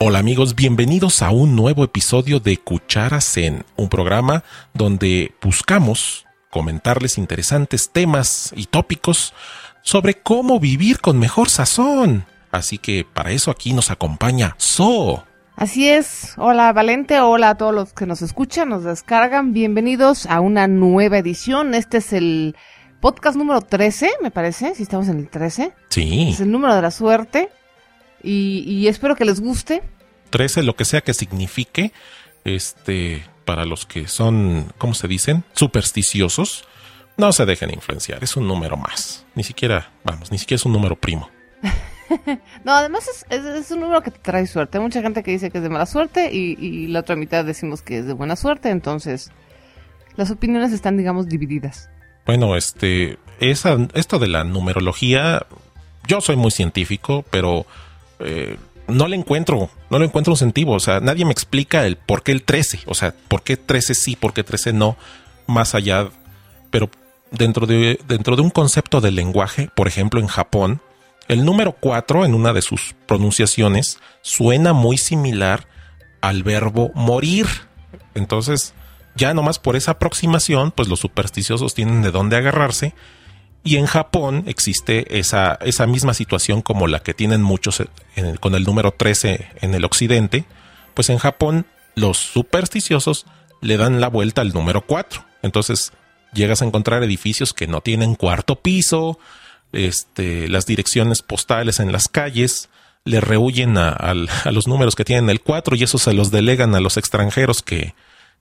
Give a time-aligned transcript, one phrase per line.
[0.00, 7.18] Hola amigos, bienvenidos a un nuevo episodio de Cuchara Zen, un programa donde buscamos comentarles
[7.18, 9.34] interesantes temas y tópicos
[9.82, 12.26] sobre cómo vivir con mejor sazón.
[12.52, 15.24] Así que para eso aquí nos acompaña So.
[15.56, 16.34] Así es.
[16.36, 19.52] Hola Valente, hola a todos los que nos escuchan, nos descargan.
[19.52, 21.74] Bienvenidos a una nueva edición.
[21.74, 22.54] Este es el
[23.00, 25.72] podcast número 13, me parece, si estamos en el 13.
[25.88, 26.28] Sí.
[26.30, 27.48] Es el número de la suerte.
[28.22, 29.82] Y, y espero que les guste.
[30.30, 31.92] 13, lo que sea que signifique,
[32.44, 35.44] este, para los que son, ¿cómo se dicen?
[35.54, 36.64] Supersticiosos,
[37.16, 39.26] no se dejen influenciar, es un número más.
[39.34, 41.30] Ni siquiera, vamos, ni siquiera es un número primo.
[42.64, 44.78] no, además es, es, es, un número que te trae suerte.
[44.78, 47.44] Hay mucha gente que dice que es de mala suerte y, y, la otra mitad
[47.44, 48.70] decimos que es de buena suerte.
[48.70, 49.30] Entonces,
[50.16, 51.90] las opiniones están, digamos, divididas.
[52.24, 55.46] Bueno, este, esa, esto de la numerología,
[56.06, 57.66] yo soy muy científico, pero
[58.20, 58.56] eh,
[58.88, 60.70] no le encuentro, no le encuentro un sentido.
[60.70, 62.80] O sea, nadie me explica el por qué el 13.
[62.86, 64.96] O sea, por qué 13 sí, por qué 13 no,
[65.46, 66.08] más allá.
[66.70, 66.90] Pero
[67.30, 70.80] dentro de, dentro de un concepto del lenguaje, por ejemplo, en Japón,
[71.28, 75.68] el número 4 en una de sus pronunciaciones suena muy similar
[76.20, 77.46] al verbo morir.
[78.14, 78.74] Entonces,
[79.14, 82.94] ya nomás por esa aproximación, pues los supersticiosos tienen de dónde agarrarse.
[83.68, 87.82] Y en Japón existe esa, esa misma situación como la que tienen muchos
[88.40, 90.46] con el número 13 en el occidente.
[90.94, 93.26] Pues en Japón los supersticiosos
[93.60, 95.22] le dan la vuelta al número 4.
[95.42, 95.92] Entonces
[96.32, 99.18] llegas a encontrar edificios que no tienen cuarto piso,
[99.72, 102.70] este, las direcciones postales en las calles
[103.04, 104.14] le rehuyen a,
[104.50, 107.94] los números que tienen el 4 y eso se los delegan a los extranjeros que,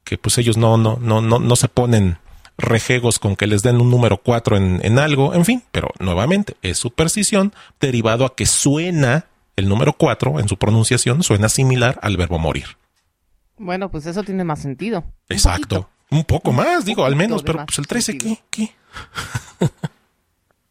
[0.06, 2.18] que pues ellos no, no, no, no, no se ponen
[2.58, 6.56] rejegos con que les den un número 4 en, en algo, en fin, pero nuevamente
[6.62, 12.18] es superstición derivado a que suena el número 4 en su pronunciación, suena similar al
[12.18, 12.78] verbo morir.
[13.58, 15.04] Bueno, pues eso tiene más sentido.
[15.30, 15.90] Exacto.
[16.12, 18.40] Un, un poco más, digo, al menos, pero pues el 13, ¿qué?
[18.50, 18.72] ¿Qué?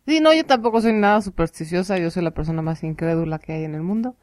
[0.06, 3.64] Sí, no, yo tampoco soy nada supersticiosa, yo soy la persona más incrédula que hay
[3.64, 4.14] en el mundo.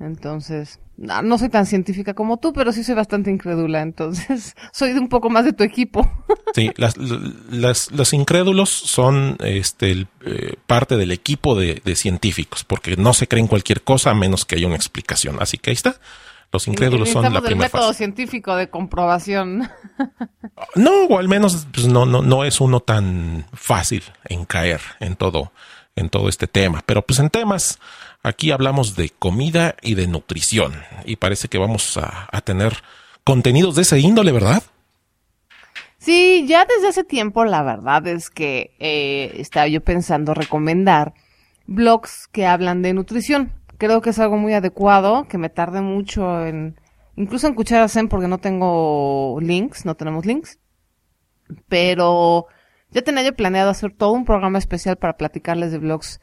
[0.00, 4.94] Entonces, no, no, soy tan científica como tú, pero sí soy bastante incrédula, entonces soy
[4.94, 6.10] de un poco más de tu equipo.
[6.52, 12.64] Sí, las, las, los incrédulos son este, el, eh, parte del equipo de, de, científicos,
[12.64, 15.36] porque no se creen cualquier cosa a menos que haya una explicación.
[15.38, 15.94] Así que ahí está.
[16.52, 17.98] Los incrédulos son la primera método fase.
[17.98, 19.70] científico de comprobación.
[20.74, 25.16] No, o al menos pues, no, no, no es uno tan fácil en caer en
[25.16, 25.52] todo,
[25.96, 26.82] en todo este tema.
[26.84, 27.78] Pero pues en temas,
[28.22, 30.74] aquí hablamos de comida y de nutrición.
[31.04, 32.78] Y parece que vamos a, a tener
[33.24, 34.62] contenidos de ese índole, ¿verdad?
[36.00, 41.12] Sí, ya desde hace tiempo la verdad es que eh, estaba yo pensando recomendar
[41.66, 43.52] blogs que hablan de nutrición.
[43.76, 46.80] Creo que es algo muy adecuado, que me tarde mucho en,
[47.16, 50.58] incluso en Cuchara Zen porque no tengo links, no tenemos links.
[51.68, 52.46] Pero
[52.90, 56.20] ya tenía yo planeado hacer todo un programa especial para platicarles de blogs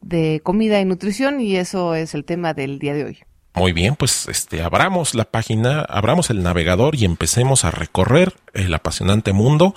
[0.00, 3.18] de comida y nutrición y eso es el tema del día de hoy.
[3.54, 8.72] Muy bien, pues este abramos la página, abramos el navegador y empecemos a recorrer el
[8.72, 9.74] apasionante mundo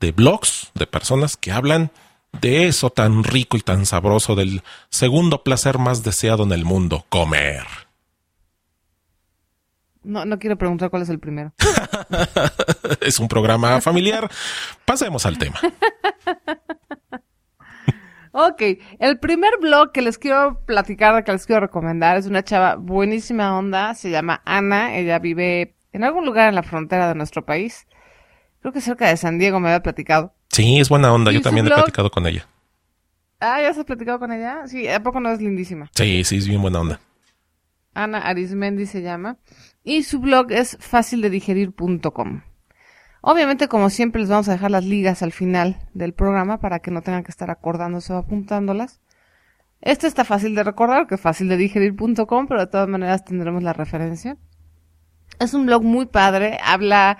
[0.00, 1.92] de blogs de personas que hablan
[2.40, 7.04] de eso tan rico y tan sabroso del segundo placer más deseado en el mundo,
[7.08, 7.64] comer.
[10.02, 11.52] No, no quiero preguntar cuál es el primero.
[13.00, 14.30] es un programa familiar.
[14.84, 15.60] Pasemos al tema.
[18.32, 18.62] Ok,
[19.00, 23.58] el primer blog que les quiero platicar, que les quiero recomendar, es una chava buenísima
[23.58, 27.88] onda, se llama Ana, ella vive en algún lugar en la frontera de nuestro país,
[28.60, 30.32] creo que cerca de San Diego me había platicado.
[30.48, 31.78] Sí, es buena onda, yo también blog...
[31.78, 32.46] he platicado con ella.
[33.40, 34.66] Ah, ¿ya has platicado con ella?
[34.66, 35.90] Sí, ¿a poco no es lindísima?
[35.94, 37.00] Sí, sí, es bien buena onda.
[37.94, 39.38] Ana Arismendi se llama,
[39.82, 42.42] y su blog es facildedigerir.com.
[43.22, 46.90] Obviamente, como siempre, les vamos a dejar las ligas al final del programa para que
[46.90, 49.00] no tengan que estar acordándose o apuntándolas.
[49.82, 53.62] Este está fácil de recordar, que es fácil de digerir.com, pero de todas maneras tendremos
[53.62, 54.36] la referencia.
[55.38, 57.18] Es un blog muy padre, habla,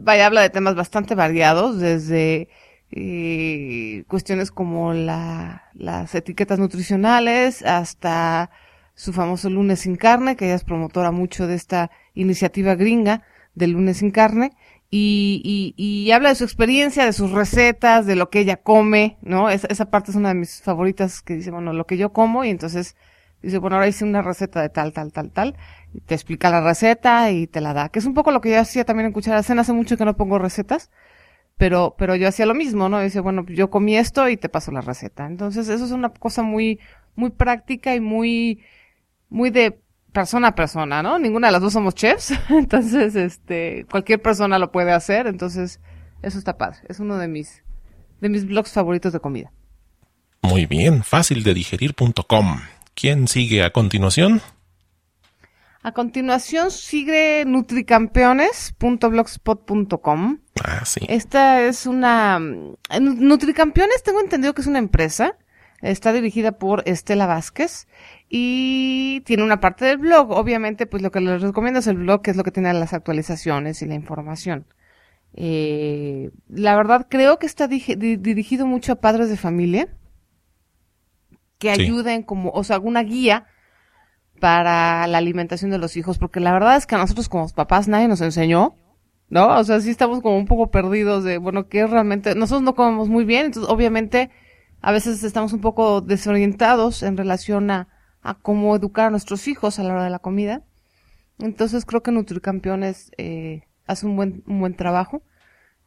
[0.00, 2.48] vaya, habla de temas bastante variados, desde
[2.92, 8.50] eh, cuestiones como la, las etiquetas nutricionales hasta
[8.94, 13.22] su famoso lunes sin carne, que ella es promotora mucho de esta iniciativa gringa
[13.54, 14.52] del lunes sin carne.
[14.94, 19.16] Y, y, y, habla de su experiencia, de sus recetas, de lo que ella come,
[19.22, 19.48] ¿no?
[19.48, 22.44] Esa, esa parte es una de mis favoritas que dice, bueno, lo que yo como
[22.44, 22.94] y entonces
[23.42, 25.56] dice, bueno, ahora hice una receta de tal, tal, tal, tal,
[25.94, 28.50] y te explica la receta y te la da, que es un poco lo que
[28.50, 30.90] yo hacía también en Cuchara Cena, hace mucho que no pongo recetas,
[31.56, 33.00] pero, pero yo hacía lo mismo, ¿no?
[33.00, 35.26] Dice, bueno, yo comí esto y te paso la receta.
[35.26, 36.80] Entonces, eso es una cosa muy,
[37.14, 38.62] muy práctica y muy,
[39.28, 39.80] muy de
[40.12, 41.18] persona a persona, ¿no?
[41.18, 45.80] Ninguna de las dos somos chefs, entonces, este, cualquier persona lo puede hacer, entonces,
[46.22, 46.78] eso está padre.
[46.88, 47.62] Es uno de mis,
[48.20, 49.52] de mis blogs favoritos de comida.
[50.42, 52.60] Muy bien, fácil de digerir.com.
[52.94, 54.42] ¿Quién sigue a continuación?
[55.84, 60.38] A continuación sigue nutricampeones.blogspot.com.
[60.62, 61.00] Ah, sí.
[61.08, 62.38] Esta es una...
[62.38, 65.36] Nutricampeones tengo entendido que es una empresa.
[65.82, 67.88] Está dirigida por Estela Vázquez
[68.28, 70.30] y tiene una parte del blog.
[70.30, 72.94] Obviamente, pues lo que les recomiendo es el blog, que es lo que tiene las
[72.94, 74.64] actualizaciones y la información.
[75.34, 79.88] Eh, la verdad, creo que está dirigido mucho a padres de familia
[81.58, 83.46] que ayuden como, o sea, alguna guía
[84.40, 87.86] para la alimentación de los hijos, porque la verdad es que a nosotros como papás
[87.86, 88.76] nadie nos enseñó,
[89.28, 89.56] ¿no?
[89.56, 93.08] O sea, sí estamos como un poco perdidos de, bueno, que realmente, nosotros no comemos
[93.08, 94.30] muy bien, entonces obviamente
[94.82, 97.88] a veces estamos un poco desorientados en relación a,
[98.20, 100.62] a cómo educar a nuestros hijos a la hora de la comida.
[101.38, 105.22] Entonces creo que Nutricampeones eh, hace un buen, un buen trabajo.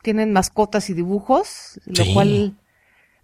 [0.01, 2.57] Tienen mascotas y dibujos, lo cual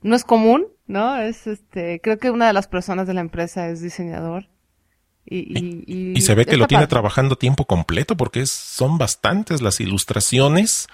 [0.01, 1.17] no es común, ¿no?
[1.17, 4.49] Es este, creo que una de las personas de la empresa es diseñador.
[5.23, 10.87] Y, y, se ve que lo tiene trabajando tiempo completo porque son bastantes las ilustraciones.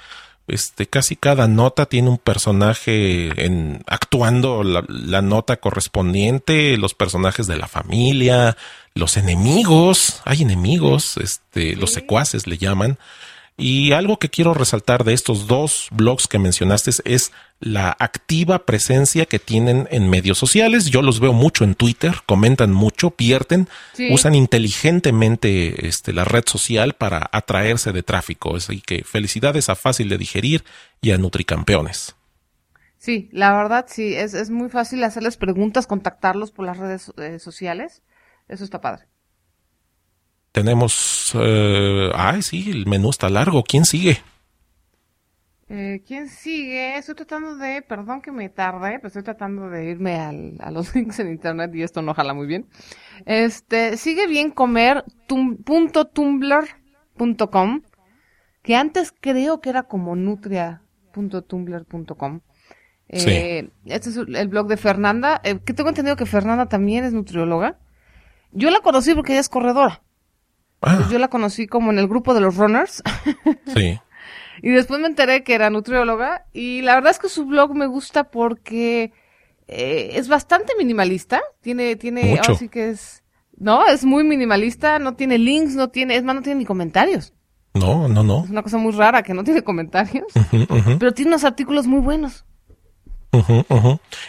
[0.48, 7.48] Este, casi cada nota tiene un personaje en, actuando la, la, nota correspondiente, los personajes
[7.48, 8.56] de la familia,
[8.94, 12.98] los enemigos, hay enemigos, este, los secuaces le llaman.
[13.59, 19.25] Y algo que quiero resaltar de estos dos blogs que mencionaste es la activa presencia
[19.25, 20.86] que tienen en medios sociales.
[20.92, 23.68] Yo los veo mucho en Twitter, comentan mucho, pierden,
[24.12, 28.56] usan inteligentemente este, la red social para atraerse de tráfico.
[28.56, 30.63] Así que felicidades a Fácil de Digerir
[31.01, 32.15] y a Nutricampeones.
[33.00, 37.39] Sí, la verdad sí, es, es muy fácil hacerles preguntas, contactarlos por las redes eh,
[37.39, 38.03] sociales.
[38.48, 39.07] Eso está padre.
[40.57, 43.62] Tenemos, eh, ay sí, el menú está largo.
[43.62, 44.18] ¿Quién sigue?
[45.69, 46.98] Eh, ¿Quién sigue?
[46.98, 50.95] Estoy tratando de, perdón que me tarde, pero estoy tratando de irme al, a los
[51.00, 52.65] links en internet y esto no jala muy bien.
[53.27, 57.81] Este, sigue bien comer .tumblr.com,
[58.63, 62.39] que antes creo que era como nutria.tumblr.com.
[63.10, 67.13] Eh, Este es el blog de Fernanda, eh, que tengo entendido que Fernanda también es
[67.13, 67.77] nutrióloga.
[68.53, 70.01] Yo la conocí porque ella es corredora.
[70.81, 71.07] Ah.
[71.09, 73.03] yo la conocí como en el grupo de los runners.
[73.74, 74.00] Sí.
[74.62, 77.85] Y después me enteré que era nutrióloga y la verdad es que su blog me
[77.85, 79.13] gusta porque
[79.68, 81.41] eh, es bastante minimalista.
[81.62, 83.24] Tiene, tiene, ahora sí que es,
[83.56, 87.33] no, es muy minimalista, no tiene links, no tiene, es más, no tiene ni comentarios.
[87.74, 88.45] No, no, no.
[88.45, 90.25] Es una cosa muy rara que no tiene comentarios,
[91.00, 92.45] pero tiene unos artículos muy buenos.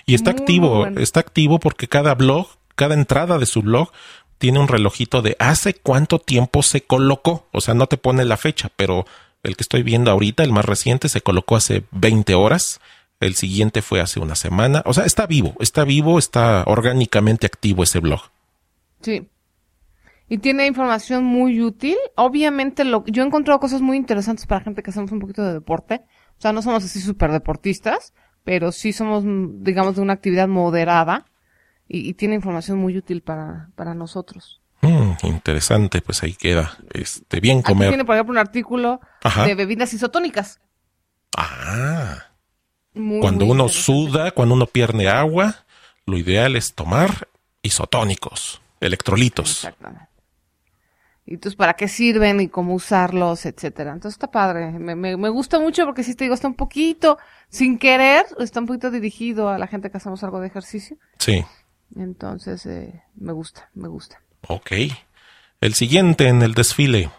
[0.05, 3.91] y está activo, está activo porque cada blog, cada entrada de su blog
[4.39, 7.47] tiene un relojito de hace cuánto tiempo se colocó.
[7.53, 9.05] O sea, no te pone la fecha, pero
[9.43, 12.81] el que estoy viendo ahorita, el más reciente, se colocó hace 20 horas.
[13.21, 14.83] El siguiente fue hace una semana.
[14.87, 18.21] O sea, está vivo, está vivo, está orgánicamente activo ese blog.
[19.01, 19.29] Sí.
[20.29, 21.97] Y tiene información muy útil.
[22.15, 25.55] Obviamente, lo, yo he encontrado cosas muy interesantes para gente que hacemos un poquito de
[25.55, 26.03] deporte.
[26.39, 28.13] O sea, no somos así súper deportistas,
[28.45, 29.25] pero sí somos,
[29.65, 31.27] digamos, de una actividad moderada.
[31.89, 34.61] Y, y tiene información muy útil para, para nosotros.
[34.81, 36.79] Mm, interesante, pues ahí queda.
[36.93, 37.89] Este, bien comer.
[37.89, 39.01] Aquí tiene, por ejemplo, un artículo
[39.45, 40.61] de bebidas isotónicas.
[41.37, 42.25] Ah.
[42.95, 45.67] cuando uno suda, cuando uno pierde agua,
[46.07, 47.29] lo ideal es tomar
[47.63, 49.65] isotónicos, electrolitos.
[49.65, 50.09] Exactamente.
[51.27, 53.93] Y entonces, ¿para qué sirven y cómo usarlos, etcétera?
[53.93, 54.73] Entonces está padre.
[54.73, 57.19] Me, me, me gusta mucho porque si te digo, está un poquito,
[57.51, 60.97] sin querer, está un poquito dirigido a la gente que hacemos algo de ejercicio.
[61.19, 61.45] Sí.
[61.97, 64.23] Entonces, eh, me gusta, me gusta.
[64.47, 64.73] Ok.
[65.61, 67.11] El siguiente en el desfile.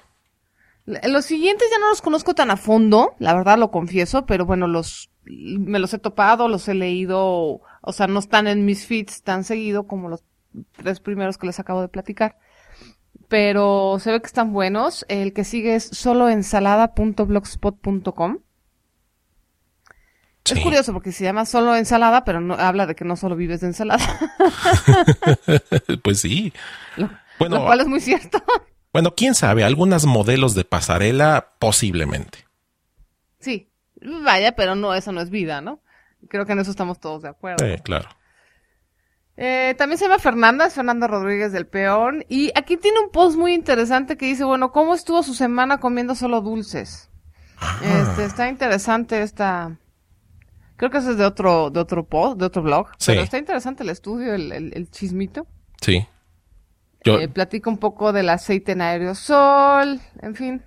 [0.86, 4.68] Los siguientes ya no los conozco tan a fondo, la verdad lo confieso, pero bueno,
[4.68, 9.22] los me los he topado, los he leído, o sea, no están en mis feeds
[9.22, 10.24] tan seguido como los
[10.76, 12.40] tres primeros que les acabo de platicar.
[13.28, 15.06] Pero se ve que están buenos.
[15.08, 18.40] El que sigue es soloensalada.blogspot.com.
[20.56, 23.62] Es curioso porque se llama solo ensalada, pero no habla de que no solo vives
[23.62, 24.04] de ensalada.
[26.04, 26.54] pues sí.
[27.40, 28.42] bueno, lo cual es muy cierto.
[28.92, 32.46] Bueno, quién sabe, algunas modelos de pasarela posiblemente.
[33.40, 33.70] Sí,
[34.24, 35.82] vaya, pero no, eso no es vida, ¿no?
[36.28, 37.66] Creo que en eso estamos todos de acuerdo.
[37.66, 38.10] Sí, claro.
[39.42, 42.26] Eh, también se llama Fernanda, es Fernanda Rodríguez del Peón.
[42.28, 46.14] Y aquí tiene un post muy interesante que dice, bueno, ¿cómo estuvo su semana comiendo
[46.14, 47.10] solo dulces?
[47.58, 47.80] Ah.
[47.82, 49.78] Este, está interesante esta,
[50.80, 52.88] Creo que eso es de otro, de otro post, de otro blog.
[53.00, 53.08] Sí.
[53.12, 55.46] Pero está interesante el estudio, el, el, chismito.
[55.82, 56.08] Sí.
[57.04, 60.62] Yo- Eh, platica un poco del aceite en aerosol, en fin.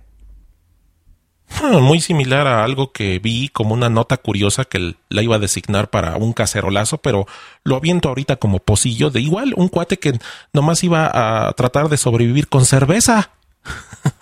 [1.61, 5.39] Ah, Muy similar a algo que vi como una nota curiosa que la iba a
[5.39, 7.25] designar para un cacerolazo, pero
[7.63, 10.19] lo aviento ahorita como pocillo de igual un cuate que
[10.53, 11.09] nomás iba
[11.47, 13.31] a tratar de sobrevivir con cerveza.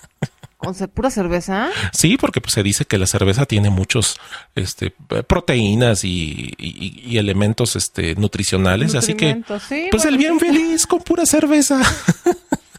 [0.61, 1.69] Con pura cerveza.
[1.91, 4.17] Sí, porque pues, se dice que la cerveza tiene muchos
[4.55, 4.93] este,
[5.27, 11.01] proteínas y, y- y elementos este, nutricionales, así que sí, pues el bien feliz con
[11.01, 11.81] pura cerveza.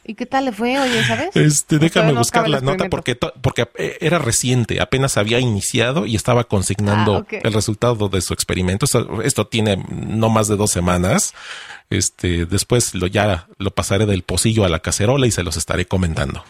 [0.05, 1.31] ¿Y qué tal le fue, oye, sabes?
[1.37, 6.07] Este, ¿O déjame no buscar la nota porque, porque eh, era reciente, apenas había iniciado
[6.07, 8.85] y estaba consignando Ah, el resultado de su experimento.
[8.85, 11.35] Esto, esto tiene no más de dos semanas.
[11.89, 15.87] Este, después lo ya lo pasaré del pocillo a la cacerola y se los estaré
[15.87, 16.43] comentando.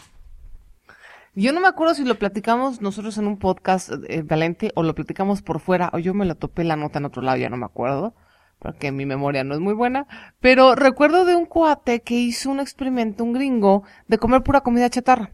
[1.35, 4.95] Yo no me acuerdo si lo platicamos nosotros en un podcast eh, Valente o lo
[4.95, 7.57] platicamos por fuera o yo me la topé la nota en otro lado, ya no
[7.57, 8.15] me acuerdo,
[8.59, 10.07] porque mi memoria no es muy buena,
[10.41, 14.91] pero recuerdo de un cuate que hizo un experimento, un gringo, de comer pura comida
[14.91, 15.33] chatarra.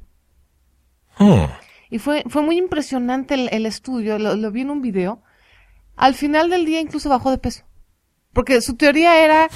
[1.19, 1.47] Hmm.
[1.91, 5.23] Y fue, fue muy impresionante el, el estudio, lo, lo vi en un video.
[5.97, 7.65] Al final del día incluso bajó de peso.
[8.33, 9.49] Porque su teoría era,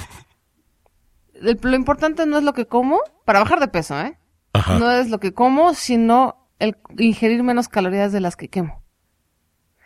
[1.39, 4.17] lo importante no es lo que como, para bajar de peso, ¿eh?
[4.53, 4.79] Ajá.
[4.79, 8.83] No es lo que como, sino el ingerir menos calorías de las que quemo.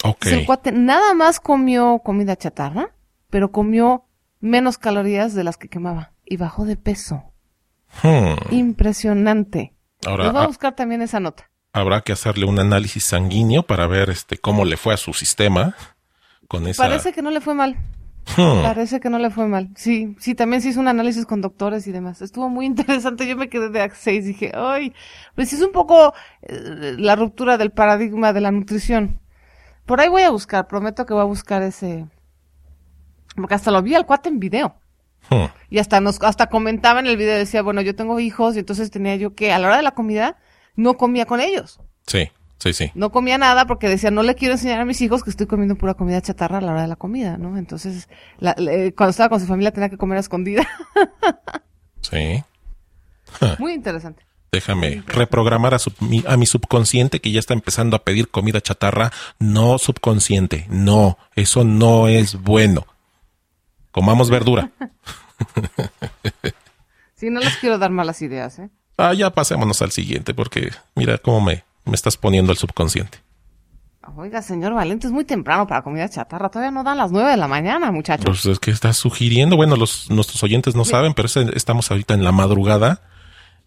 [0.03, 0.15] ok.
[0.15, 2.91] Entonces, el cuate nada más comió comida chatarra,
[3.29, 4.05] pero comió
[4.39, 6.13] menos calorías de las que quemaba.
[6.25, 7.23] Y bajó de peso.
[8.03, 8.35] Hmm.
[8.51, 9.73] Impresionante.
[10.05, 11.49] Ahora Les voy a ah, buscar también esa nota.
[11.73, 15.75] habrá que hacerle un análisis sanguíneo para ver este cómo le fue a su sistema
[16.47, 16.83] con esa.
[16.83, 17.77] Parece que no le fue mal.
[18.35, 18.61] Hmm.
[18.61, 19.69] Parece que no le fue mal.
[19.75, 22.21] Sí, sí, también se hizo un análisis con doctores y demás.
[22.21, 23.27] Estuvo muy interesante.
[23.27, 24.25] Yo me quedé de seis.
[24.25, 24.93] Dije, ay,
[25.35, 29.19] pues es un poco eh, la ruptura del paradigma de la nutrición.
[29.85, 32.05] Por ahí voy a buscar, prometo que voy a buscar ese.
[33.35, 34.75] Porque hasta lo vi al cuate en video.
[35.29, 35.45] Hmm.
[35.69, 38.91] Y hasta nos, hasta comentaba en el video, decía, bueno, yo tengo hijos y entonces
[38.91, 40.37] tenía yo que a la hora de la comida
[40.75, 41.79] no comía con ellos.
[42.05, 42.29] Sí,
[42.59, 42.91] sí, sí.
[42.95, 45.75] No comía nada porque decía, no le quiero enseñar a mis hijos que estoy comiendo
[45.75, 47.57] pura comida chatarra a la hora de la comida, ¿no?
[47.57, 48.09] Entonces,
[48.39, 50.67] la- cuando estaba con su familia tenía que comer a escondida.
[52.01, 52.41] Sí.
[53.59, 54.23] Muy interesante.
[54.51, 58.61] Déjame reprogramar a, sub- mi, a mi subconsciente que ya está empezando a pedir comida
[58.61, 59.11] chatarra.
[59.39, 62.87] No subconsciente, no, eso no es bueno.
[63.91, 64.71] Comamos verdura.
[67.15, 68.69] Sí, no les quiero dar malas ideas, ¿eh?
[68.97, 73.19] Ah, ya pasémonos al siguiente porque mira cómo me, me estás poniendo el subconsciente.
[74.15, 76.49] Oiga, señor Valente, es muy temprano para comida chatarra.
[76.49, 78.25] Todavía no dan las nueve de la mañana, muchachos.
[78.25, 82.13] Pues es que estás sugiriendo, bueno, los, nuestros oyentes no saben, pero es- estamos ahorita
[82.13, 83.01] en la madrugada.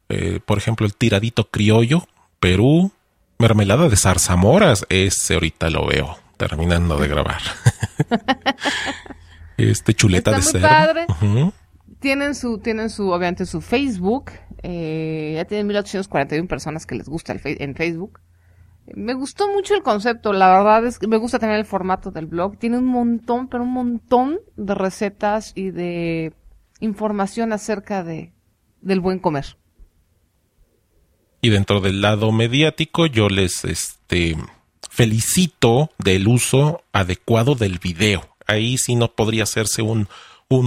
[0.10, 2.08] eh, por ejemplo, el tiradito criollo,
[2.40, 2.92] Perú,
[3.39, 7.42] mermelada de zarzamoras, ese ahorita lo veo, terminando de grabar.
[9.58, 10.68] este chuleta Está de muy cerdo.
[10.68, 11.54] padre.
[12.00, 14.32] Tienen su, tienen su, obviamente su Facebook.
[14.63, 18.20] eh, ya tienen 1841 personas que les gusta el fe- en Facebook.
[18.96, 22.27] Me gustó mucho el concepto, la verdad es que me gusta también el formato del
[22.27, 22.58] blog.
[22.60, 26.34] Tiene un montón, pero un montón de recetas y de
[26.80, 28.34] información acerca de,
[28.82, 29.58] del buen comer.
[31.46, 34.36] Y dentro del lado mediático, yo les este,
[34.90, 38.28] felicito del uso adecuado del video.
[38.48, 40.08] Ahí sí no podría hacerse un,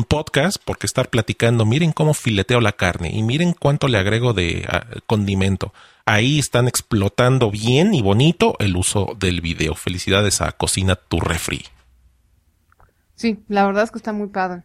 [0.07, 4.69] podcast porque estar platicando, miren cómo fileteo la carne y miren cuánto le agrego de
[4.69, 5.75] ah, condimento.
[6.07, 9.75] Ahí están explotando bien y bonito el uso del video.
[9.75, 11.65] Felicidades a Cocina Tu Refri.
[13.17, 14.63] Sí, la verdad es que está muy padre.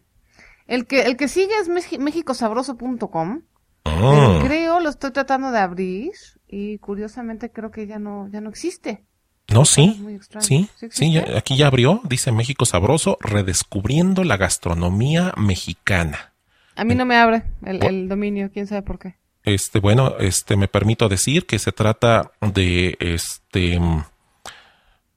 [0.67, 3.41] El que, el que sigue es mexicosabroso.com.
[3.85, 4.41] Ah.
[4.45, 6.11] Creo, lo estoy tratando de abrir
[6.47, 9.03] y curiosamente creo que ya no, ya no existe.
[9.49, 10.45] No, sí, muy extraño.
[10.45, 16.33] sí, ¿Sí sí, ya- aquí ya abrió, dice México Sabroso, redescubriendo la gastronomía mexicana.
[16.75, 19.15] A mí no me abre el, el dominio, quién sabe por qué.
[19.43, 23.79] Este, bueno, este, me permito decir que se trata de este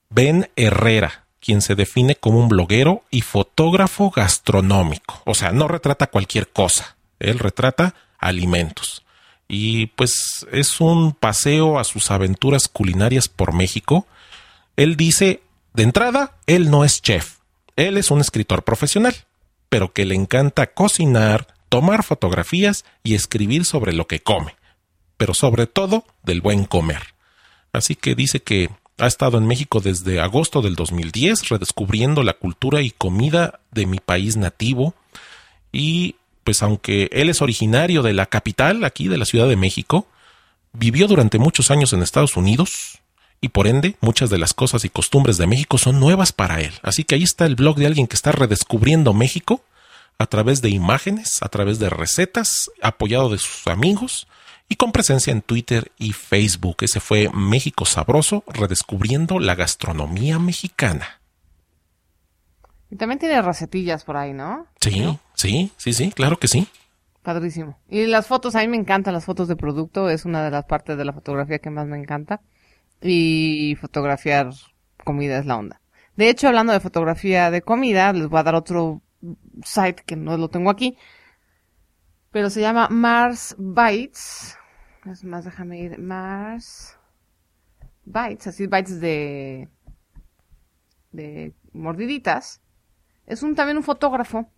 [0.09, 5.21] Ben Herrera, quien se define como un bloguero y fotógrafo gastronómico.
[5.25, 6.97] O sea, no retrata cualquier cosa.
[7.19, 9.03] Él retrata alimentos.
[9.47, 14.05] Y pues es un paseo a sus aventuras culinarias por México.
[14.75, 15.41] Él dice,
[15.73, 17.37] de entrada, él no es chef.
[17.75, 19.15] Él es un escritor profesional,
[19.69, 24.55] pero que le encanta cocinar, tomar fotografías y escribir sobre lo que come,
[25.17, 27.13] pero sobre todo del buen comer.
[27.71, 32.81] Así que dice que ha estado en México desde agosto del 2010, redescubriendo la cultura
[32.81, 34.95] y comida de mi país nativo.
[35.71, 36.15] Y
[36.47, 40.07] pues aunque él es originario de la capital, aquí de la Ciudad de México,
[40.71, 42.99] vivió durante muchos años en Estados Unidos
[43.41, 46.71] y por ende muchas de las cosas y costumbres de México son nuevas para él.
[46.83, 49.61] Así que ahí está el blog de alguien que está redescubriendo México
[50.17, 54.25] a través de imágenes, a través de recetas, apoyado de sus amigos
[54.69, 56.77] y con presencia en Twitter y Facebook.
[56.79, 61.16] Ese fue México Sabroso, redescubriendo la gastronomía mexicana.
[62.89, 64.67] Y también tiene recetillas por ahí, ¿no?
[64.79, 65.19] Sí, ¿No?
[65.33, 66.67] sí, sí, sí, claro que sí.
[67.21, 67.77] Padrísimo.
[67.89, 70.65] Y las fotos, a mí me encantan las fotos de producto, es una de las
[70.65, 72.41] partes de la fotografía que más me encanta.
[73.01, 74.51] Y fotografiar
[75.03, 75.81] comida es la onda.
[76.15, 79.01] De hecho, hablando de fotografía de comida, les voy a dar otro
[79.63, 80.97] site que no lo tengo aquí,
[82.31, 84.57] pero se llama Mars Bites.
[85.05, 85.99] Es más, déjame ir.
[85.99, 86.97] Mars
[88.05, 89.69] Bites, así bites de
[91.11, 92.61] de mordiditas.
[93.27, 94.49] Es un también un fotógrafo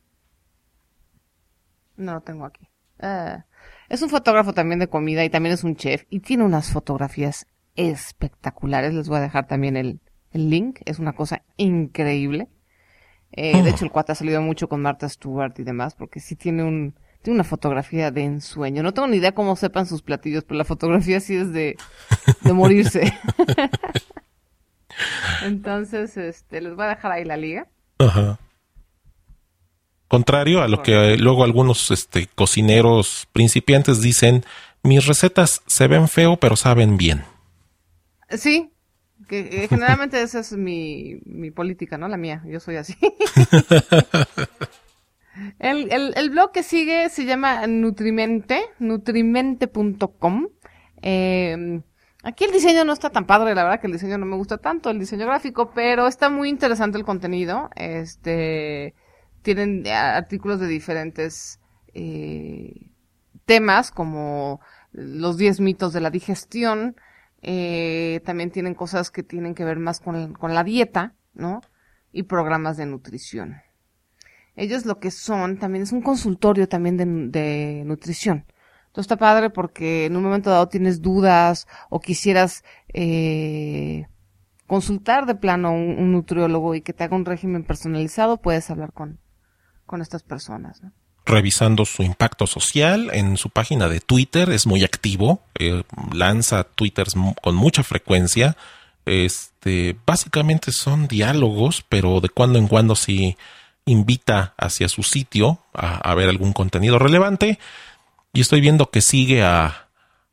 [2.00, 2.68] no lo tengo aquí.
[3.00, 3.46] Ah,
[3.90, 7.46] es un fotógrafo también de comida y también es un chef y tiene unas fotografías
[7.76, 8.94] espectaculares.
[8.94, 10.00] Les voy a dejar también el,
[10.32, 10.80] el link.
[10.86, 12.48] Es una cosa increíble.
[13.32, 16.36] Eh, de hecho, el cuate ha salido mucho con Martha Stewart y demás porque sí
[16.36, 18.82] tiene un tiene una fotografía de ensueño.
[18.82, 21.76] No tengo ni idea cómo sepan sus platillos, pero la fotografía sí es de,
[22.42, 23.14] de morirse.
[25.44, 27.68] Entonces, este, les voy a dejar ahí la liga.
[27.98, 28.40] Ajá.
[30.10, 34.44] Contrario a lo que luego algunos este, cocineros principiantes dicen,
[34.82, 37.22] mis recetas se ven feo pero saben bien.
[38.28, 38.72] Sí,
[39.28, 42.08] que eh, generalmente esa es mi, mi política, ¿no?
[42.08, 42.98] La mía, yo soy así.
[45.60, 50.48] el, el, el blog que sigue se llama Nutrimente, nutrimente.com.
[51.04, 51.82] Eh,
[52.24, 54.58] aquí el diseño no está tan padre, la verdad que el diseño no me gusta
[54.58, 57.70] tanto, el diseño gráfico, pero está muy interesante el contenido.
[57.76, 58.96] Este,
[59.42, 61.60] tienen eh, artículos de diferentes
[61.94, 62.90] eh,
[63.46, 66.96] temas como los 10 mitos de la digestión,
[67.42, 71.62] eh, también tienen cosas que tienen que ver más con, con la dieta, ¿no?
[72.12, 73.62] Y programas de nutrición.
[74.56, 76.98] Ellos lo que son también es un consultorio también
[77.32, 78.46] de, nutrición.
[78.88, 84.08] Entonces está padre porque en un momento dado tienes dudas o quisieras eh,
[84.68, 88.92] consultar de plano un, un nutriólogo y que te haga un régimen personalizado, puedes hablar
[88.92, 89.20] con,
[89.90, 90.92] con estas personas, ¿no?
[91.26, 97.14] revisando su impacto social en su página de Twitter, es muy activo, eh, lanza twitters
[97.42, 98.56] con mucha frecuencia.
[99.06, 103.38] Este, básicamente son diálogos, pero de cuando en cuando sí
[103.86, 107.60] invita hacia su sitio a, a ver algún contenido relevante.
[108.34, 109.90] Y estoy viendo que sigue a,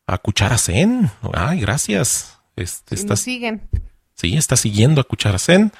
[0.07, 1.11] a Cuchara Zen.
[1.35, 2.39] Ay, gracias.
[2.55, 3.69] Este, Y está, siguen.
[4.15, 5.73] sí, está siguiendo a Cuchara Zen.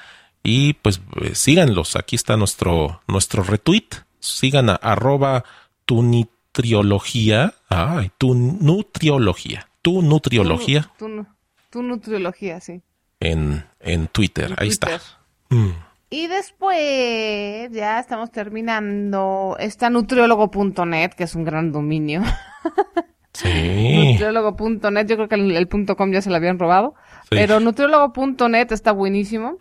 [0.49, 1.97] Y pues eh, síganlos.
[1.97, 3.89] Aquí está nuestro, nuestro retweet.
[4.19, 5.43] Sigan a arroba
[5.85, 7.53] tu nutriología.
[7.69, 9.67] Ay, tu nutriología.
[9.81, 11.25] Tu nutriología Tu, nu-
[11.69, 12.81] tu nutriología, sí.
[13.19, 14.45] en, en Twitter.
[14.51, 14.89] En Ahí Twitter.
[14.95, 15.19] está.
[15.49, 15.69] Mm.
[16.09, 22.21] Y después, ya estamos terminando, está nutriólogo.net, que es un gran dominio.
[23.33, 23.49] Sí.
[24.11, 26.95] Nutriólogo.net, yo creo que el, el punto .com ya se lo habían robado.
[27.23, 27.27] Sí.
[27.31, 29.57] Pero nutriólogo.net está buenísimo.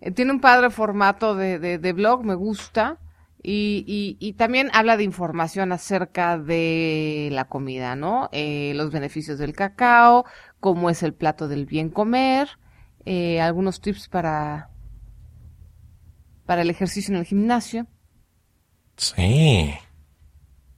[0.00, 2.98] Eh, tiene un padre formato de, de, de blog, me gusta.
[3.42, 8.28] Y, y, y también habla de información acerca de la comida, ¿no?
[8.32, 10.24] Eh, los beneficios del cacao,
[10.58, 12.48] cómo es el plato del bien comer,
[13.04, 14.70] eh, algunos tips para
[16.44, 17.86] para el ejercicio en el gimnasio.
[18.96, 19.74] Sí.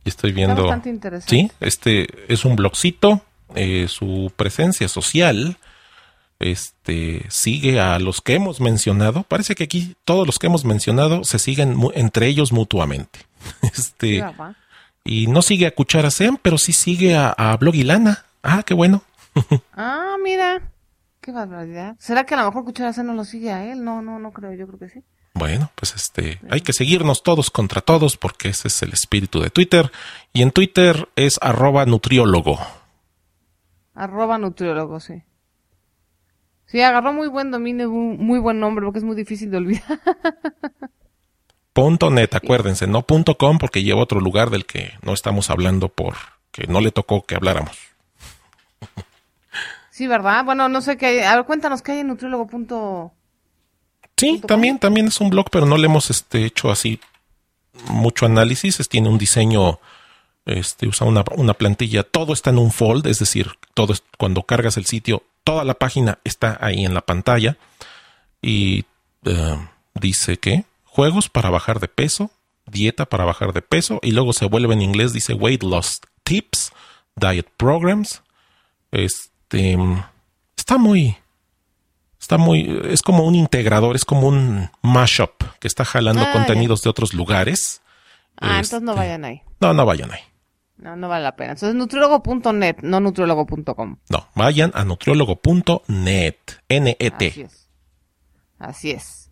[0.04, 0.54] Estoy viendo.
[0.54, 1.30] Está bastante interesante.
[1.30, 3.22] Sí, este es un blogcito.
[3.54, 5.56] eh, su presencia social
[6.40, 9.22] este sigue a los que hemos mencionado.
[9.24, 13.20] Parece que aquí todos los que hemos mencionado se siguen mu- entre ellos mutuamente.
[13.62, 14.24] Este,
[15.04, 18.24] y no sigue a Cuchara Zen, pero sí sigue a, a Blogilana.
[18.42, 19.02] Ah, qué bueno.
[19.74, 20.70] Ah, mira.
[21.20, 21.96] Qué barbaridad.
[21.98, 23.84] ¿Será que a lo mejor Cuchara no lo sigue a él?
[23.84, 24.52] No, no, no creo.
[24.54, 25.02] Yo creo que sí.
[25.34, 29.50] Bueno, pues este, hay que seguirnos todos contra todos porque ese es el espíritu de
[29.50, 29.92] Twitter.
[30.32, 32.58] Y en Twitter es arroba nutriólogo.
[33.94, 35.22] Arroba nutriólogo, sí.
[36.70, 40.00] Sí, agarró muy buen dominio, muy buen nombre, porque es muy difícil de olvidar.
[41.72, 45.88] Punto net, acuérdense, no punto com porque lleva otro lugar del que no estamos hablando
[45.88, 47.78] porque no le tocó que habláramos.
[49.90, 50.44] Sí, ¿verdad?
[50.44, 51.18] Bueno, no sé qué hay.
[51.20, 52.46] A ver, cuéntanos qué hay en nutriólogo.
[52.48, 53.12] Punto...
[54.16, 57.00] Sí, Punto también, también es un blog, pero no le hemos este, hecho así
[57.90, 58.80] mucho análisis.
[58.80, 59.78] Es- tiene un diseño,
[60.46, 64.42] este, usa una, una plantilla, todo está en un fold, es decir, todo es, cuando
[64.42, 67.56] cargas el sitio, toda la página está ahí en la pantalla.
[68.42, 68.84] Y
[69.24, 69.56] eh,
[69.94, 72.30] dice que juegos para bajar de peso,
[72.66, 76.70] dieta para bajar de peso, y luego se vuelve en inglés, dice weight loss tips,
[77.16, 78.22] diet programs.
[78.92, 79.78] Este
[80.54, 81.16] está muy,
[82.20, 86.82] está muy, es como un integrador, es como un mashup que está jalando Ah, contenidos
[86.82, 87.80] de otros lugares.
[88.36, 89.40] Ah, entonces no Este, vayan ahí.
[89.60, 90.20] No, no vayan ahí.
[90.78, 91.52] No, no vale la pena.
[91.52, 93.96] Entonces, nutriólogo.net, no nutriólogo.com.
[94.08, 96.36] No, vayan a nutriólogo.net,
[96.68, 97.26] N-E-T.
[97.26, 97.68] Así es.
[98.58, 99.30] Así es.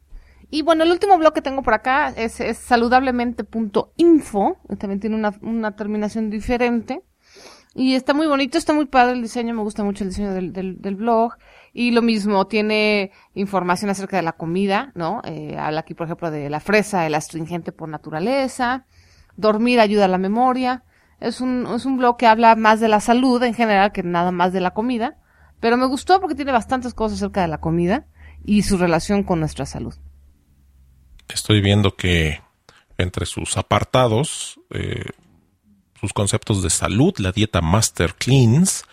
[0.50, 4.58] Y bueno, el último blog que tengo por acá es, es saludablemente.info.
[4.78, 7.02] También tiene una, una terminación diferente.
[7.74, 10.52] Y está muy bonito, está muy padre el diseño, me gusta mucho el diseño del,
[10.52, 11.34] del, del blog.
[11.74, 15.20] Y lo mismo, tiene información acerca de la comida, ¿no?
[15.24, 18.86] Eh, habla aquí, por ejemplo, de la fresa, el astringente por naturaleza.
[19.36, 20.84] Dormir ayuda a la memoria.
[21.20, 24.32] Es un, es un blog que habla más de la salud en general que nada
[24.32, 25.18] más de la comida.
[25.60, 28.06] Pero me gustó porque tiene bastantes cosas acerca de la comida
[28.44, 29.94] y su relación con nuestra salud.
[31.28, 32.40] Estoy viendo que
[32.98, 35.10] entre sus apartados, eh,
[36.00, 38.84] sus conceptos de salud, la dieta Master Cleans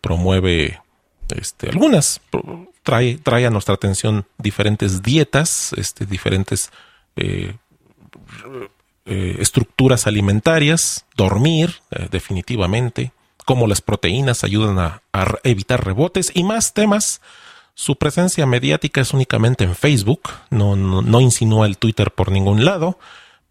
[0.00, 0.80] promueve
[1.36, 2.20] este, algunas,
[2.82, 6.70] trae, trae a nuestra atención diferentes dietas, este, diferentes
[7.16, 7.56] eh,
[9.04, 13.12] eh, estructuras alimentarias, dormir, eh, definitivamente,
[13.44, 15.02] cómo las proteínas ayudan a,
[15.42, 17.20] evitar rebotes y más temas.
[17.74, 22.64] Su presencia mediática es únicamente en Facebook, no, no, no insinúa el Twitter por ningún
[22.64, 22.98] lado,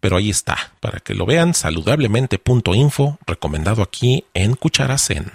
[0.00, 5.32] pero ahí está, para que lo vean, saludablemente.info, recomendado aquí en Cucharacén.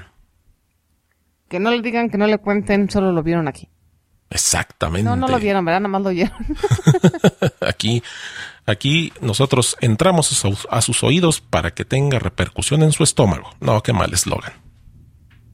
[1.48, 3.70] Que no le digan, que no le cuenten, solo lo vieron aquí.
[4.30, 5.10] Exactamente.
[5.10, 5.80] No, no lo vieron, ¿verdad?
[5.80, 6.34] Nada más lo oyeron.
[7.62, 8.04] Aquí,
[8.68, 13.50] aquí nosotros entramos a sus, oídos para que tenga repercusión en su estómago.
[13.60, 14.54] No, qué mal eslogan.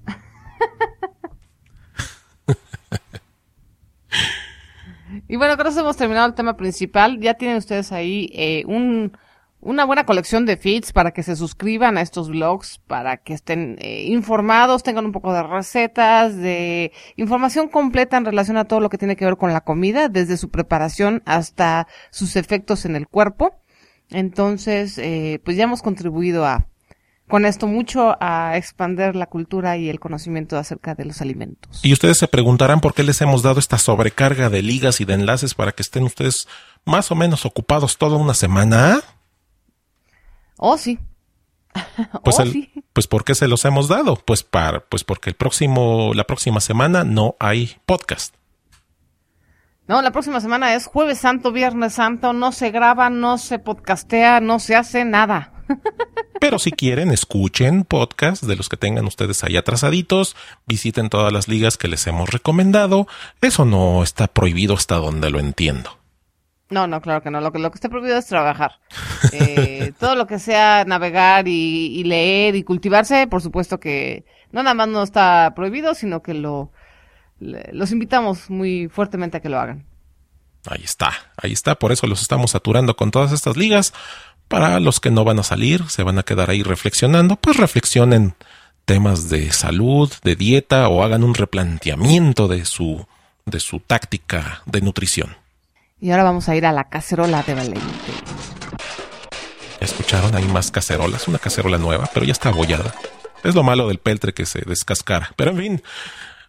[5.30, 7.19] Y bueno, con eso hemos terminado el tema principal.
[7.19, 9.15] Ya tienen ustedes ahí eh, un,
[9.63, 13.78] una buena colección de feeds para que se suscriban a estos blogs, para que estén
[13.80, 18.89] eh, informados, tengan un poco de recetas, de información completa en relación a todo lo
[18.89, 23.08] que tiene que ver con la comida, desde su preparación hasta sus efectos en el
[23.08, 23.56] cuerpo.
[24.10, 26.67] Entonces, eh, pues ya hemos contribuido a
[27.28, 31.80] con esto mucho a expander la cultura y el conocimiento acerca de los alimentos.
[31.84, 35.13] Y ustedes se preguntarán por qué les hemos dado esta sobrecarga de ligas y de
[35.13, 36.47] enlaces para que estén ustedes
[36.86, 39.02] más o menos ocupados toda una semana.
[40.58, 41.00] Oh, sí.
[42.24, 42.72] Pues, oh, el- sí.
[42.94, 44.16] pues ¿por qué se los hemos dado?
[44.16, 48.36] Pues para, pues porque el próximo, la próxima semana no hay podcast.
[49.88, 54.39] No, la próxima semana es Jueves Santo, Viernes Santo, no se graba, no se podcastea,
[54.39, 55.52] no se hace nada.
[56.39, 60.36] Pero si quieren, escuchen podcast de los que tengan ustedes ahí atrasaditos,
[60.66, 63.08] visiten todas las ligas que les hemos recomendado.
[63.42, 65.98] Eso no está prohibido hasta donde lo entiendo.
[66.73, 67.39] No, no, claro que no.
[67.39, 68.73] Lo que, lo que está prohibido es trabajar.
[69.31, 74.62] Eh, todo lo que sea navegar y, y leer y cultivarse, por supuesto que no
[74.62, 76.71] nada más no está prohibido, sino que lo
[77.39, 79.86] los invitamos muy fuertemente a que lo hagan.
[80.65, 81.75] Ahí está, ahí está.
[81.75, 83.93] Por eso los estamos saturando con todas estas ligas.
[84.47, 88.36] Para los que no van a salir, se van a quedar ahí reflexionando, pues reflexionen
[88.86, 93.05] temas de salud, de dieta o hagan un replanteamiento de su,
[93.45, 95.38] de su táctica de nutrición.
[96.04, 97.80] Y ahora vamos a ir a la cacerola de Valente.
[99.80, 100.36] ¿Ya escucharon?
[100.36, 102.94] Hay más cacerolas, una cacerola nueva, pero ya está abollada.
[103.42, 105.32] Es lo malo del peltre que se descascara.
[105.38, 105.84] Pero en fin,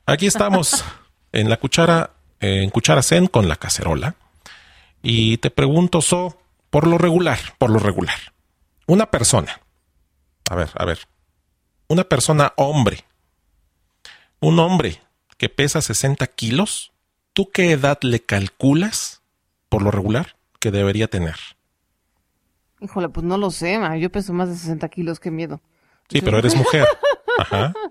[0.07, 0.85] aquí estamos
[1.33, 4.17] en la cuchara, en cuchara zen con la cacerola.
[5.05, 6.37] Y te pregunto, So,
[6.69, 8.19] por lo regular, por lo regular,
[8.89, 9.61] una persona,
[10.51, 10.99] a ver, a ver,
[11.87, 13.05] una persona hombre,
[14.41, 15.01] un hombre
[15.37, 16.91] que pesa 60 kilos,
[17.35, 19.21] ¿tú qué edad le calculas,
[19.75, 21.35] por lo regular, que debería tener?
[22.81, 23.97] Híjole, pues no lo sé, ma.
[23.97, 25.61] yo peso más de 60 kilos, qué miedo.
[26.09, 26.87] Sí, pero eres mujer.
[27.39, 27.73] Ajá.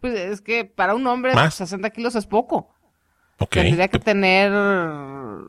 [0.00, 1.54] Pues es que para un hombre ¿Más?
[1.54, 2.68] 60 kilos es poco.
[3.40, 3.50] Ok.
[3.50, 4.52] Tendría que tener,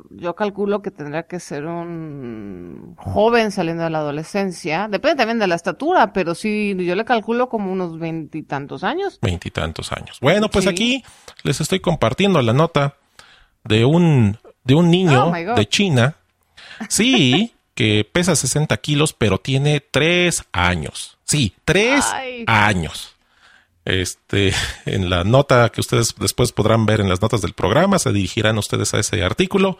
[0.09, 4.87] yo calculo que tendría que ser un joven saliendo de la adolescencia.
[4.89, 9.19] Depende también de la estatura, pero sí, yo le calculo como unos veintitantos años.
[9.21, 10.17] Veintitantos años.
[10.19, 10.69] Bueno, pues Sí.
[10.71, 11.03] aquí
[11.43, 12.95] les estoy compartiendo la nota
[13.63, 16.15] de un, de un niño Oh, de China.
[16.89, 21.17] Sí, que pesa 60 kilos, pero tiene tres años.
[21.23, 22.43] Sí, tres Ay.
[22.45, 23.15] años.
[23.83, 24.53] Este,
[24.85, 28.59] en la nota que ustedes después podrán ver en las notas del programa, se dirigirán
[28.59, 29.79] ustedes a ese artículo.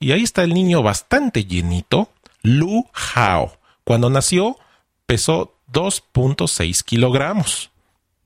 [0.00, 2.08] Y ahí está el niño bastante llenito,
[2.42, 3.58] Lu Hao.
[3.84, 4.56] Cuando nació,
[5.04, 7.70] pesó 2.6 kilogramos.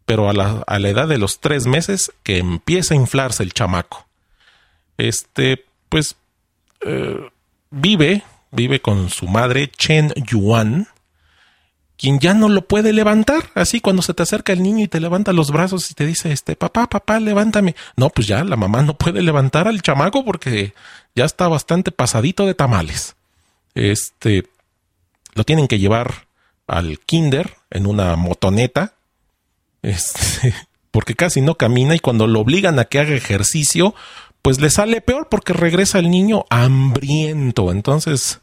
[0.04, 3.52] Pero a la, a la edad de los tres meses que empieza a inflarse el
[3.52, 4.06] chamaco.
[4.96, 6.16] Este, pues,
[6.81, 7.31] eh,
[7.70, 10.88] vive, vive con su madre Chen Yuan,
[11.96, 13.51] quien ya no lo puede levantar.
[13.55, 16.33] Así cuando se te acerca el niño y te levanta los brazos y te dice,
[16.33, 17.74] este, papá, papá, levántame.
[17.96, 20.74] No, pues ya la mamá no puede levantar al chamaco porque
[21.14, 23.16] ya está bastante pasadito de tamales.
[23.74, 24.48] Este,
[25.35, 26.29] lo tienen que llevar
[26.68, 28.94] al kinder en una motoneta.
[29.83, 30.55] Este,
[30.92, 33.94] porque casi no camina y cuando lo obligan a que haga ejercicio,
[34.42, 37.72] pues le sale peor porque regresa el niño hambriento.
[37.72, 38.40] Entonces,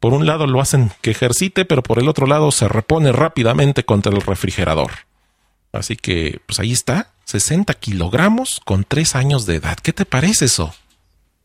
[0.00, 3.84] por un lado lo hacen que ejercite, pero por el otro lado se repone rápidamente
[3.84, 4.90] contra el refrigerador.
[5.72, 9.78] Así que, pues ahí está, 60 kilogramos con 3 años de edad.
[9.78, 10.74] ¿Qué te parece eso?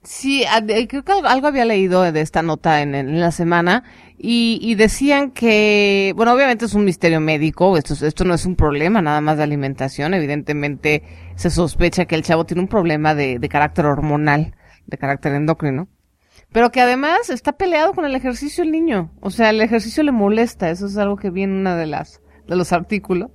[0.06, 3.84] Sí, a- de- creo que algo, había leído de esta nota en, la semana
[4.20, 8.46] y, y decían que, bueno, obviamente es un misterio médico, esto, es- esto no es
[8.46, 11.02] un problema nada más de alimentación, evidentemente
[11.36, 15.88] se sospecha que el chavo tiene un problema de, de carácter hormonal, de carácter endocrino,
[16.52, 20.12] pero que además está peleado con el ejercicio el niño, o sea, el ejercicio le
[20.12, 23.32] molesta, eso es algo que vi en una de las, de los artículos.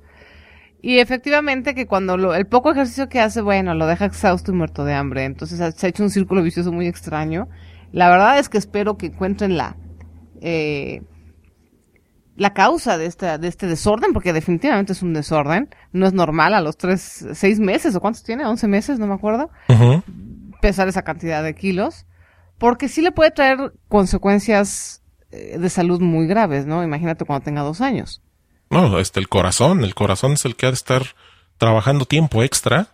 [0.83, 4.55] Y efectivamente que cuando lo, el poco ejercicio que hace, bueno, lo deja exhausto y
[4.55, 5.25] muerto de hambre.
[5.25, 7.49] Entonces se ha hecho un círculo vicioso muy extraño.
[7.93, 9.77] La verdad es que espero que encuentren la,
[10.41, 11.03] eh,
[12.37, 15.69] la causa de este, de este desorden, porque definitivamente es un desorden.
[15.93, 19.15] No es normal a los tres, seis meses, o cuántos tiene, once meses, no me
[19.15, 19.51] acuerdo,
[20.63, 22.07] pesar esa cantidad de kilos.
[22.59, 26.83] Porque sí le puede traer consecuencias eh, de salud muy graves, ¿no?
[26.83, 28.23] Imagínate cuando tenga dos años.
[28.71, 29.83] No, este, el corazón.
[29.85, 31.03] El corazón es el que ha de estar
[31.59, 32.89] trabajando tiempo extra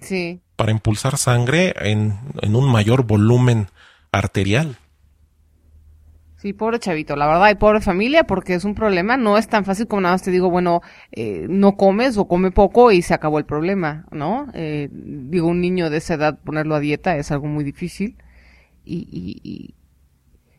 [0.00, 0.40] Sí.
[0.56, 3.68] para impulsar sangre en, en un mayor volumen
[4.12, 4.76] arterial.
[6.36, 9.64] Sí, pobre chavito, la verdad, y pobre familia, porque es un problema, no es tan
[9.64, 13.14] fácil como nada más te digo, bueno, eh, no comes o come poco y se
[13.14, 14.48] acabó el problema, ¿no?
[14.52, 18.18] Eh, digo, un niño de esa edad ponerlo a dieta es algo muy difícil
[18.84, 19.74] y, y, y,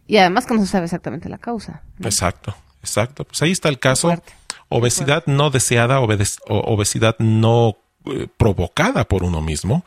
[0.07, 1.83] y además que no se sabe exactamente la causa.
[1.99, 2.07] ¿no?
[2.07, 3.23] Exacto, exacto.
[3.25, 4.07] Pues ahí está el caso.
[4.07, 4.33] fuerte,
[4.77, 9.85] Obesidad no deseada, obesidad no eh, provocada por uno mismo.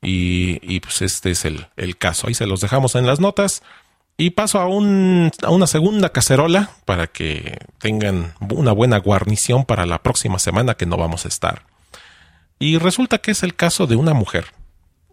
[0.00, 2.28] Y, pues este es el, caso.
[2.28, 3.62] Ahí se los dejamos en las notas.
[4.16, 4.66] Y paso a, a
[5.50, 10.96] una segunda cacerola para que tengan una buena guarnición para la próxima semana que no
[10.96, 11.64] vamos a estar.
[12.60, 14.46] Y resulta que es el caso de una mujer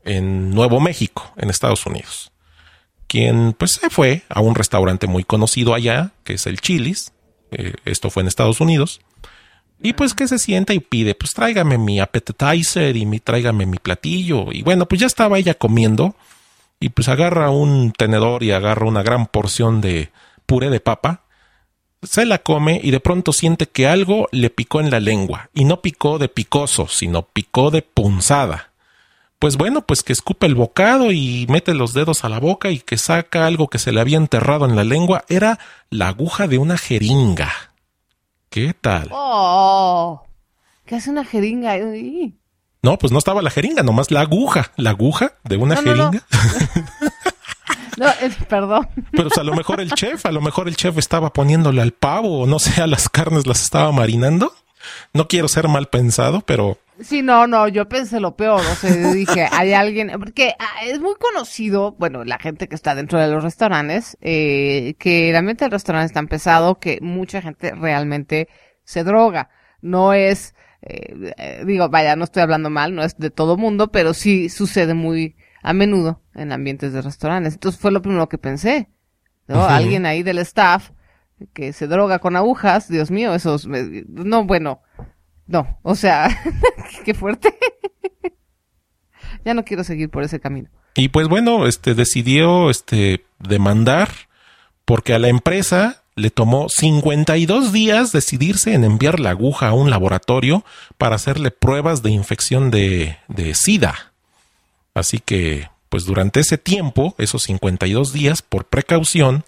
[0.05, 2.31] en Nuevo México, en Estados Unidos,
[3.07, 7.11] quien pues se fue a un restaurante muy conocido allá, que es el Chili's,
[7.51, 9.01] eh, esto fue en Estados Unidos,
[9.81, 13.77] y pues que se sienta y pide, pues tráigame mi appetizer y mi, tráigame mi
[13.77, 16.15] platillo, y bueno, pues ya estaba ella comiendo,
[16.79, 20.11] y pues agarra un tenedor y agarra una gran porción de
[20.45, 21.23] puré de papa,
[22.01, 25.65] se la come y de pronto siente que algo le picó en la lengua, y
[25.65, 28.68] no picó de picoso, sino picó de punzada.
[29.39, 32.79] Pues bueno, pues que escupe el bocado y mete los dedos a la boca y
[32.79, 35.23] que saca algo que se le había enterrado en la lengua.
[35.29, 37.49] Era la aguja de una jeringa.
[38.49, 39.09] ¿Qué tal?
[39.11, 40.23] ¡Oh!
[40.85, 41.75] ¿Qué hace una jeringa?
[41.75, 42.35] Uy.
[42.81, 44.71] No, pues no estaba la jeringa, nomás la aguja.
[44.75, 46.11] La aguja de una No, no, no.
[46.11, 46.25] jeringa.
[47.97, 48.87] No, eh, perdón.
[49.11, 51.91] Pero pues, a lo mejor el chef, a lo mejor el chef estaba poniéndole al
[51.91, 54.53] pavo o no sé, a las carnes las estaba marinando.
[55.13, 58.91] No quiero ser mal pensado, pero Sí, no, no, yo pensé lo peor, o sea,
[59.13, 63.27] dije, hay alguien, porque ah, es muy conocido, bueno, la gente que está dentro de
[63.27, 68.49] los restaurantes, eh, que el ambiente del restaurante es tan pesado que mucha gente realmente
[68.83, 69.49] se droga.
[69.81, 73.91] No es, eh, eh, digo, vaya, no estoy hablando mal, no es de todo mundo,
[73.91, 77.53] pero sí sucede muy a menudo en ambientes de restaurantes.
[77.53, 78.89] Entonces fue lo primero que pensé.
[79.47, 79.63] ¿no?
[79.63, 80.91] Alguien ahí del staff
[81.53, 83.67] que se droga con agujas, Dios mío, esos...
[83.67, 84.81] No, bueno,
[85.49, 86.29] no, o sea,
[87.05, 87.53] qué fuerte.
[89.43, 90.69] ya no quiero seguir por ese camino.
[90.95, 94.09] Y pues bueno, este decidió este demandar
[94.85, 99.89] porque a la empresa le tomó 52 días decidirse en enviar la aguja a un
[99.89, 100.63] laboratorio
[100.99, 104.13] para hacerle pruebas de infección de, de SIDA.
[104.93, 109.45] Así que, pues durante ese tiempo, esos 52 días, por precaución,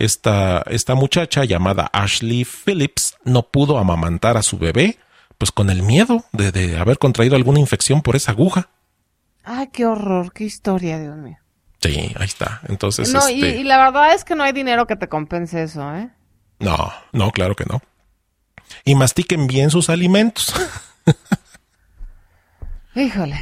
[0.00, 4.98] esta, esta muchacha llamada Ashley Phillips no pudo amamantar a su bebé,
[5.38, 8.68] pues con el miedo de, de haber contraído alguna infección por esa aguja.
[9.44, 11.36] Ay, qué horror, qué historia, Dios mío.
[11.80, 12.60] Sí, ahí está.
[12.68, 15.62] Entonces, No, y, este, y la verdad es que no hay dinero que te compense
[15.62, 16.08] eso, ¿eh?
[16.60, 17.82] no, no, claro que no.
[18.86, 20.54] Y mastiquen bien sus alimentos.
[22.94, 23.38] Híjole.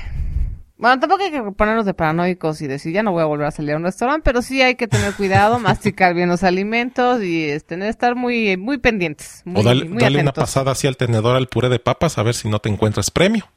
[0.83, 3.53] Bueno, tampoco hay que ponernos de paranoicos y decir, ya no voy a volver a
[3.53, 7.45] salir a un restaurante, pero sí hay que tener cuidado, masticar bien los alimentos y
[7.45, 9.43] este, estar muy, muy pendientes.
[9.45, 12.25] Muy, o dale, muy dale una pasada así al tenedor al puré de papas a
[12.25, 13.49] ver si no te encuentras premio.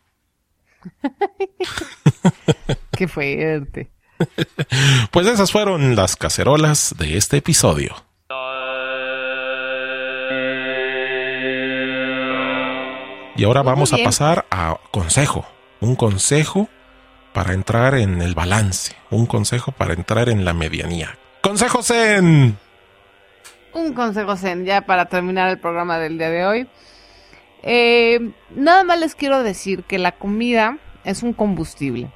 [2.91, 3.89] Qué fuerte.
[5.11, 7.95] Pues esas fueron las cacerolas de este episodio.
[13.35, 15.43] Y ahora Muy vamos a pasar a consejo.
[15.81, 16.69] Un consejo
[17.35, 18.95] para entrar en el balance.
[19.11, 21.17] Un consejo para entrar en la medianía.
[21.41, 22.57] Consejo Zen.
[23.73, 26.67] Un consejo Zen ya para terminar el programa del día de hoy.
[27.61, 32.09] Eh, nada más les quiero decir que la comida es un combustible.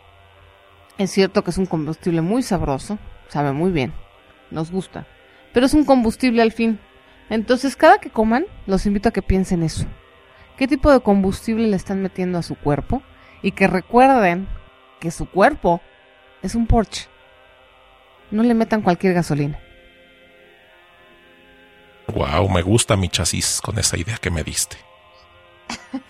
[0.98, 3.92] Es cierto que es un combustible muy sabroso, sabe muy bien,
[4.52, 5.06] nos gusta,
[5.54, 6.80] pero es un combustible al fin.
[7.30, 9.86] Entonces, cada que coman, los invito a que piensen eso.
[10.58, 13.02] ¿Qué tipo de combustible le están metiendo a su cuerpo?
[13.42, 14.48] Y que recuerden
[15.00, 15.82] que su cuerpo
[16.42, 17.08] es un Porsche.
[18.32, 19.60] No le metan cualquier gasolina.
[22.08, 24.78] Wow, me gusta mi chasis con esa idea que me diste.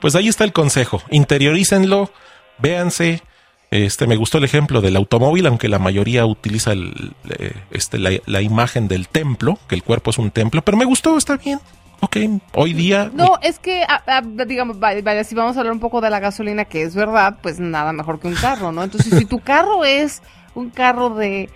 [0.00, 1.02] pues ahí está el consejo.
[1.10, 2.12] Interiorícenlo,
[2.58, 3.22] véanse.
[3.70, 8.12] Este, me gustó el ejemplo del automóvil, aunque la mayoría utiliza el, eh, este, la,
[8.24, 11.60] la imagen del templo, que el cuerpo es un templo, pero me gustó, está bien.
[12.00, 12.16] Ok,
[12.54, 13.10] hoy día.
[13.12, 16.20] No, es que, ah, digamos, vaya, vaya, si vamos a hablar un poco de la
[16.20, 18.84] gasolina, que es verdad, pues nada mejor que un carro, ¿no?
[18.84, 20.22] Entonces, si tu carro es
[20.54, 21.48] un carro de,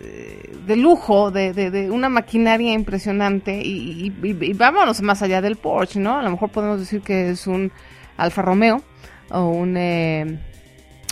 [0.00, 5.22] eh, de lujo, de, de, de una maquinaria impresionante, y, y- y- y vámonos más
[5.22, 6.18] allá del Porsche, ¿no?
[6.18, 7.70] A lo mejor podemos decir que es un
[8.16, 8.82] Alfa Romeo
[9.30, 10.40] o un eh,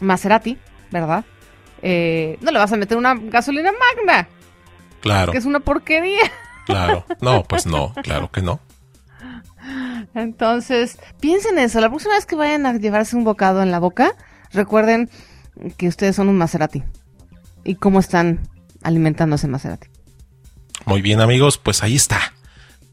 [0.03, 0.59] Maserati,
[0.91, 1.25] ¿verdad?
[1.83, 4.29] Eh, no le vas a meter una gasolina magna,
[5.01, 6.23] Claro, que es una porquería.
[6.67, 7.07] Claro.
[7.21, 8.61] No, pues no, claro que no.
[10.15, 11.81] Entonces, piensen eso.
[11.81, 14.15] La próxima vez que vayan a llevarse un bocado en la boca,
[14.53, 15.11] recuerden
[15.77, 16.83] que ustedes son un Maserati.
[17.65, 18.49] Y cómo están
[18.83, 19.89] alimentando ese Maserati.
[20.85, 22.33] Muy bien amigos, pues ahí está.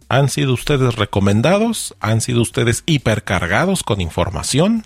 [0.09, 4.83] Han sido ustedes recomendados, han sido ustedes hipercargados con información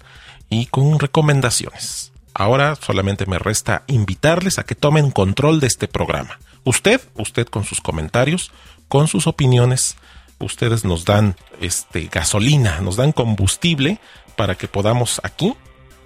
[0.50, 2.12] y con recomendaciones.
[2.34, 6.40] Ahora solamente me resta invitarles a que tomen control de este programa.
[6.64, 8.52] Usted, usted con sus comentarios,
[8.88, 9.98] con sus opiniones,
[10.40, 14.00] ustedes nos dan este gasolina, nos dan combustible
[14.36, 15.56] para que podamos aquí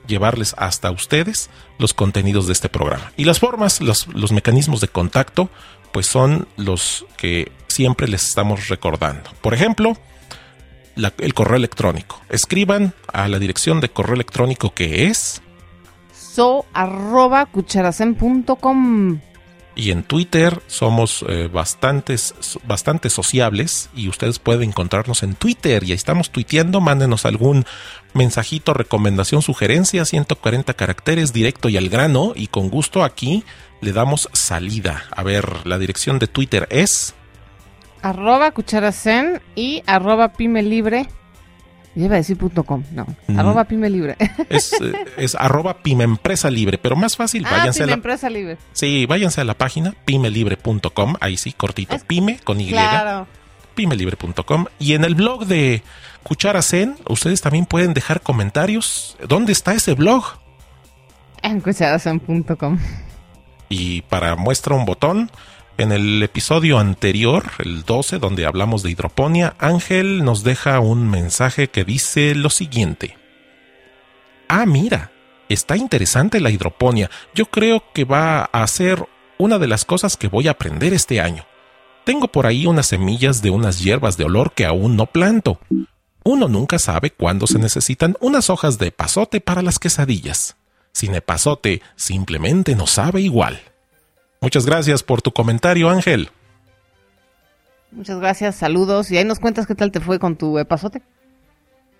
[0.07, 3.11] llevarles hasta ustedes los contenidos de este programa.
[3.17, 5.49] Y las formas, los, los mecanismos de contacto,
[5.91, 9.29] pues son los que siempre les estamos recordando.
[9.41, 9.97] Por ejemplo,
[10.95, 12.21] el correo electrónico.
[12.29, 15.41] Escriban a la dirección de correo electrónico que es
[16.13, 17.49] So arroba.
[19.75, 25.95] Y en Twitter somos eh, bastante sociables y ustedes pueden encontrarnos en Twitter y ahí
[25.95, 27.65] estamos tuiteando, mándenos algún
[28.13, 33.43] mensajito, recomendación, sugerencia, 140 caracteres directo y al grano y con gusto aquí
[33.79, 35.03] le damos salida.
[35.11, 37.15] A ver, la dirección de Twitter es
[38.01, 41.07] Arroba cucharacen y arroba pyme libre.
[41.95, 43.05] Ya iba a decir punto com, no.
[43.27, 43.39] Mm.
[43.39, 44.15] Arroba pyme libre.
[44.49, 48.29] es, eh, es arroba pymeempresa libre, pero más fácil, ah, váyanse a pyme la, empresa
[48.29, 48.57] libre.
[48.73, 52.69] sí, váyanse a la página pymelibre.com, ahí sí, cortito, Es- pyme con Y.
[52.69, 53.27] Claro.
[53.75, 55.81] pymelibre.com y en el blog de
[56.23, 59.17] Cuchara Zen ustedes también pueden dejar comentarios.
[59.27, 60.23] ¿Dónde está ese blog?
[61.41, 62.77] En cucharacen.com.
[63.69, 65.31] Y para muestra un botón,
[65.81, 71.69] en el episodio anterior, el 12, donde hablamos de hidroponía, Ángel nos deja un mensaje
[71.69, 73.17] que dice lo siguiente.
[74.47, 75.11] Ah, mira,
[75.49, 77.09] está interesante la hidroponía.
[77.33, 79.07] Yo creo que va a ser
[79.37, 81.45] una de las cosas que voy a aprender este año.
[82.03, 85.59] Tengo por ahí unas semillas de unas hierbas de olor que aún no planto.
[86.23, 90.57] Uno nunca sabe cuándo se necesitan unas hojas de pasote para las quesadillas.
[90.91, 93.70] Sin epazote, simplemente no sabe igual.
[94.41, 96.29] Muchas gracias por tu comentario, Ángel.
[97.91, 99.11] Muchas gracias, saludos.
[99.11, 101.03] Y ahí nos cuentas qué tal te fue con tu epazote.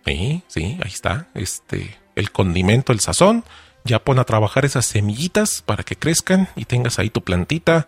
[0.06, 1.28] Sí, sí, ahí está.
[1.36, 3.44] Este, el condimento, el sazón.
[3.84, 7.88] Ya pon a trabajar esas semillitas para que crezcan y tengas ahí tu plantita,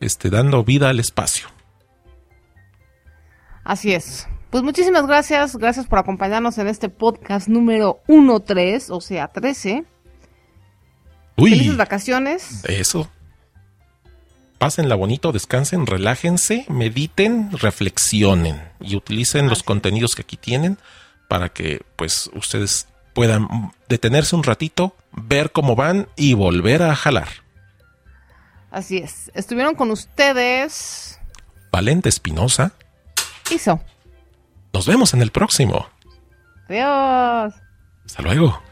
[0.00, 1.48] este, dando vida al espacio.
[3.62, 4.26] Así es.
[4.50, 9.84] Pues muchísimas gracias, gracias por acompañarnos en este podcast número 13, o sea, 13.
[11.36, 12.64] Uy, Felices vacaciones.
[12.64, 13.10] eso.
[14.64, 20.78] Pásenla bonito, descansen, relájense, mediten, reflexionen y utilicen los contenidos que aquí tienen
[21.28, 27.28] para que pues ustedes puedan detenerse un ratito, ver cómo van y volver a jalar.
[28.70, 29.30] Así es.
[29.34, 31.20] Estuvieron con ustedes.
[31.70, 32.72] Valente Espinosa,
[33.50, 33.82] Hizo.
[34.72, 35.90] nos vemos en el próximo.
[36.70, 37.52] Adiós.
[38.06, 38.62] Hasta luego.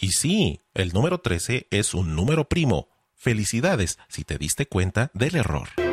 [0.00, 2.88] Y sí, el número 13 es un número primo.
[3.14, 5.87] Felicidades si te diste cuenta del error.